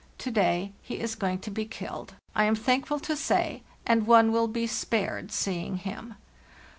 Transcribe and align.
To 0.17 0.31
day 0.31 0.71
he 0.81 0.99
is 0.99 1.13
going 1.13 1.41
to 1.41 1.51
be 1.51 1.63
killed, 1.63 2.15
I 2.33 2.45
am 2.45 2.55
thankful 2.55 2.99
to 3.01 3.15
say, 3.15 3.61
and 3.85 4.07
one 4.07 4.31
will 4.31 4.47
be 4.47 4.65
spared 4.65 5.31
seeing 5.31 5.77
him. 5.77 6.15